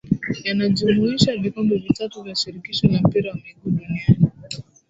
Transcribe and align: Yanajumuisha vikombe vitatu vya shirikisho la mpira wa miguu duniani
Yanajumuisha 0.45 1.37
vikombe 1.37 1.77
vitatu 1.77 2.21
vya 2.23 2.35
shirikisho 2.35 2.87
la 2.87 2.99
mpira 3.01 3.29
wa 3.31 3.35
miguu 3.37 3.55
duniani 3.69 4.01